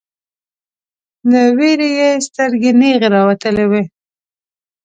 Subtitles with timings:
[1.31, 3.83] له ویرې یې سترګې نیغې راوتلې وې